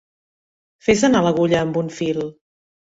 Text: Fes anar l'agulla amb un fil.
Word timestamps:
Fes 0.87 1.05
anar 1.11 1.23
l'agulla 1.27 1.61
amb 1.67 1.79
un 1.85 1.95
fil. 2.01 2.29